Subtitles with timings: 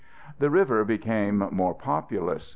[0.39, 2.49] The river became more populous.